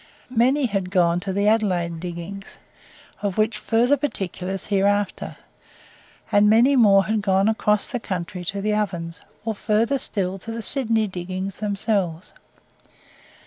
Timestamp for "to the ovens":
8.45-9.21